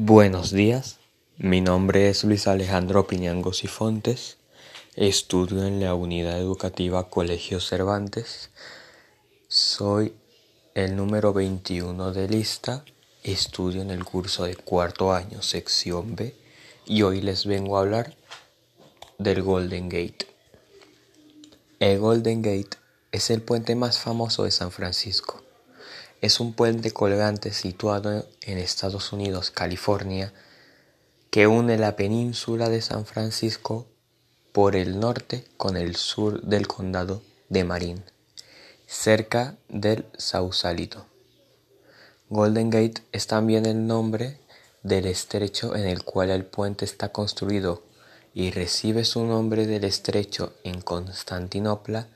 Buenos 0.00 0.52
días, 0.52 1.00
mi 1.38 1.60
nombre 1.60 2.08
es 2.08 2.22
Luis 2.22 2.46
Alejandro 2.46 3.08
Piñangos 3.08 3.64
y 3.64 3.66
Fontes, 3.66 4.36
estudio 4.94 5.66
en 5.66 5.80
la 5.80 5.96
unidad 5.96 6.38
educativa 6.38 7.10
Colegio 7.10 7.58
Cervantes, 7.58 8.50
soy 9.48 10.14
el 10.76 10.94
número 10.94 11.32
21 11.32 12.12
de 12.12 12.28
lista, 12.28 12.84
estudio 13.24 13.82
en 13.82 13.90
el 13.90 14.04
curso 14.04 14.44
de 14.44 14.54
cuarto 14.54 15.12
año, 15.12 15.42
sección 15.42 16.14
B, 16.14 16.32
y 16.86 17.02
hoy 17.02 17.20
les 17.20 17.44
vengo 17.44 17.76
a 17.76 17.80
hablar 17.80 18.16
del 19.18 19.42
Golden 19.42 19.88
Gate. 19.88 20.28
El 21.80 21.98
Golden 21.98 22.42
Gate 22.42 22.78
es 23.10 23.30
el 23.30 23.42
puente 23.42 23.74
más 23.74 23.98
famoso 23.98 24.44
de 24.44 24.52
San 24.52 24.70
Francisco 24.70 25.42
es 26.20 26.40
un 26.40 26.52
puente 26.52 26.90
colgante 26.90 27.52
situado 27.52 28.26
en 28.42 28.58
Estados 28.58 29.12
Unidos, 29.12 29.50
California, 29.50 30.32
que 31.30 31.46
une 31.46 31.78
la 31.78 31.94
península 31.94 32.68
de 32.68 32.82
San 32.82 33.06
Francisco 33.06 33.86
por 34.52 34.74
el 34.74 34.98
norte 34.98 35.44
con 35.56 35.76
el 35.76 35.94
sur 35.94 36.42
del 36.42 36.66
condado 36.66 37.22
de 37.48 37.62
Marin, 37.64 38.02
cerca 38.86 39.56
del 39.68 40.06
Sausalito. 40.16 41.06
Golden 42.30 42.70
Gate 42.70 43.02
es 43.12 43.26
también 43.26 43.64
el 43.66 43.86
nombre 43.86 44.40
del 44.82 45.06
estrecho 45.06 45.76
en 45.76 45.86
el 45.86 46.02
cual 46.02 46.30
el 46.30 46.44
puente 46.44 46.84
está 46.84 47.10
construido 47.10 47.84
y 48.34 48.50
recibe 48.50 49.04
su 49.04 49.24
nombre 49.24 49.66
del 49.66 49.84
estrecho 49.84 50.52
en 50.64 50.80
Constantinopla 50.80 52.08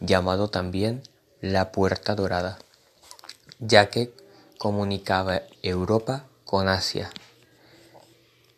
llamado 0.00 0.50
también 0.50 1.02
la 1.40 1.70
Puerta 1.72 2.14
Dorada 2.14 2.58
ya 3.66 3.88
que 3.88 4.14
comunicaba 4.58 5.42
Europa 5.62 6.26
con 6.44 6.68
Asia. 6.68 7.10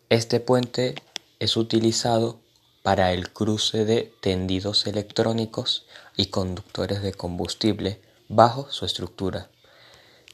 Este 0.09 0.41
puente 0.41 0.97
es 1.39 1.57
utilizado 1.57 2.41
para 2.83 3.13
el 3.13 3.33
cruce 3.33 3.85
de 3.85 4.13
tendidos 4.21 4.87
electrónicos 4.87 5.87
y 6.17 6.27
conductores 6.27 7.03
de 7.03 7.13
combustible 7.13 8.01
bajo 8.29 8.71
su 8.71 8.85
estructura. 8.85 9.49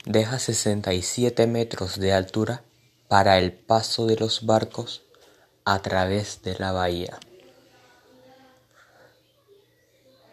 Deja 0.07 0.39
67 0.39 1.47
metros 1.47 1.99
de 1.99 2.13
altura 2.13 2.65
para 3.09 3.39
el 3.39 3.53
paso 3.53 4.07
de 4.07 4.17
los 4.17 4.47
barcos 4.47 5.03
a 5.65 5.81
través 5.81 6.43
de 6.43 6.59
la 6.59 6.73
bahía. 6.73 7.19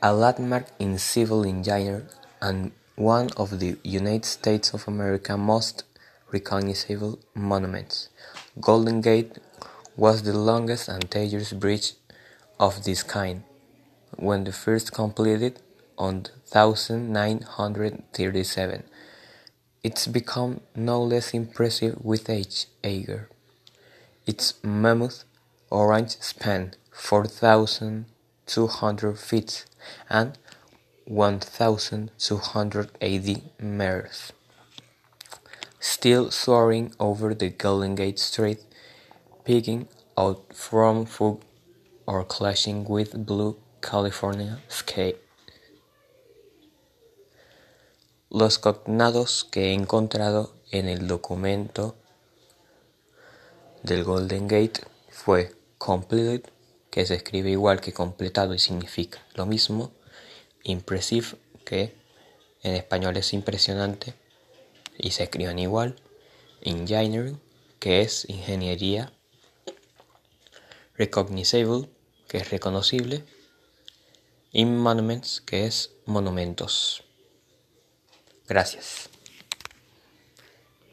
A 0.01 0.13
landmark 0.13 0.67
in 0.79 0.97
civil 0.97 1.45
engineering 1.45 2.07
and 2.39 2.78
one 2.99 3.29
of 3.37 3.59
the 3.61 3.77
United 3.81 4.25
States 4.25 4.73
of 4.73 4.85
America 4.85 5.37
most 5.37 5.85
recognizable 6.33 7.17
monuments. 7.33 8.09
Golden 8.59 8.99
Gate 8.99 9.37
was 9.95 10.23
the 10.23 10.37
longest 10.37 10.89
and 10.89 11.09
tallest 11.09 11.57
bridge 11.61 11.93
of 12.59 12.83
this 12.83 13.01
kind, 13.03 13.43
when 14.17 14.43
the 14.43 14.51
first 14.51 14.91
completed 14.91 15.61
on 15.97 16.25
1937. 16.51 18.83
It's 19.81 20.07
become 20.07 20.59
no 20.75 21.01
less 21.01 21.33
impressive 21.33 22.03
with 22.03 22.29
age. 22.29 22.65
Ager. 22.83 23.29
Its 24.25 24.55
mammoth 24.61 25.23
orange 25.69 26.17
span 26.19 26.73
4,200 26.91 29.17
feet 29.17 29.65
and 30.09 30.37
1280 31.09 33.41
meters. 33.59 34.31
Still 35.79 36.29
soaring 36.29 36.93
over 36.99 37.33
the 37.33 37.49
Golden 37.49 37.95
Gate 37.95 38.19
Street, 38.19 38.59
peeking 39.43 39.87
out 40.15 40.53
from 40.53 41.07
fog 41.07 41.41
or 42.05 42.23
clashing 42.23 42.85
with 42.85 43.25
blue 43.25 43.57
California 43.81 44.59
sky. 44.67 45.15
Los 48.29 48.59
cognados 48.59 49.43
que 49.49 49.71
he 49.71 49.73
encontrado 49.73 50.53
en 50.71 50.87
el 50.87 51.07
documento 51.07 51.95
del 53.81 54.03
Golden 54.03 54.47
Gate 54.47 54.81
fue 55.09 55.55
completed, 55.79 56.51
que 56.91 57.07
se 57.07 57.15
escribe 57.15 57.49
igual 57.49 57.81
que 57.81 57.93
completado 57.93 58.53
y 58.53 58.59
significa 58.59 59.17
lo 59.33 59.47
mismo, 59.47 59.91
Impressive, 60.63 61.27
que 61.65 61.95
en 62.63 62.75
español 62.75 63.17
es 63.17 63.33
impresionante 63.33 64.13
y 64.97 65.11
se 65.11 65.23
escriben 65.23 65.59
igual. 65.59 65.95
Engineering, 66.61 67.39
que 67.79 68.01
es 68.01 68.27
ingeniería. 68.29 69.13
Recognizable, 70.95 71.89
que 72.27 72.37
es 72.37 72.49
reconocible. 72.49 73.23
In 74.51 74.77
monuments, 74.77 75.41
que 75.41 75.65
es 75.65 75.91
monumentos. 76.05 77.03
Gracias. 78.47 79.09